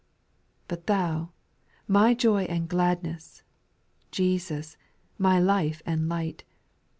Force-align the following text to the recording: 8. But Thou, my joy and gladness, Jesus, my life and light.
8. 0.63 0.67
But 0.67 0.87
Thou, 0.87 1.29
my 1.87 2.15
joy 2.15 2.45
and 2.45 2.67
gladness, 2.67 3.43
Jesus, 4.09 4.75
my 5.19 5.39
life 5.39 5.83
and 5.85 6.09
light. 6.09 6.43